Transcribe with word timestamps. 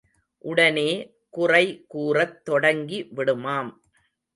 உடனே 0.37 1.15
குறை 1.29 1.85
கூறத் 1.87 2.45
தொடங்கி 2.45 3.07
விடுமாம். 3.15 3.71